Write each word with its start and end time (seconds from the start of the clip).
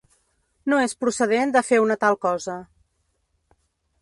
No 0.73 0.79
és 0.85 0.95
procedent 1.03 1.53
de 1.57 1.63
fer 1.69 1.81
una 1.85 1.99
tal 2.05 2.21
cosa. 2.27 2.57